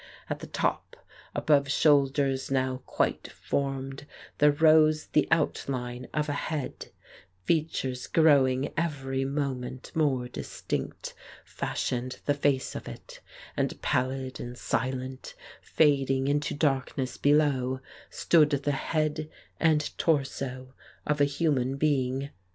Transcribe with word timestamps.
At 0.31 0.39
the 0.39 0.47
top, 0.47 0.95
above 1.35 1.69
shoulders 1.69 2.49
now 2.49 2.81
quite 2.87 3.27
formed, 3.31 4.07
there 4.39 4.51
rose 4.51 5.05
the 5.05 5.27
outline 5.29 6.07
of 6.11 6.27
a 6.27 6.33
head; 6.33 6.87
fea 7.45 7.65
tures 7.71 8.11
growing 8.11 8.73
every 8.75 9.25
moment 9.25 9.91
more 9.93 10.27
distinct 10.27 11.13
fashioned 11.45 12.19
the 12.25 12.33
face 12.33 12.73
of 12.73 12.87
it, 12.87 13.19
and, 13.55 13.79
pallid 13.83 14.39
and 14.39 14.57
silent, 14.57 15.35
fading 15.61 16.27
into 16.27 16.55
dark 16.55 16.97
ness 16.97 17.17
below, 17.17 17.79
stood 18.09 18.49
the 18.49 18.71
head 18.71 19.29
and 19.59 19.95
torso 19.99 20.73
of 21.05 21.21
a 21.21 21.25
human 21.25 21.77
being. 21.77 22.31